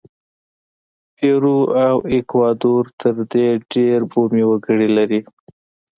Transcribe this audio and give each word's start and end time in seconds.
پیرو 1.15 1.57
او 1.85 1.95
ایکوادور 2.13 2.83
تر 3.01 3.15
دې 3.31 3.47
ډېر 3.73 3.99
بومي 4.11 4.43
وګړي 4.49 4.89
لري. 4.97 5.19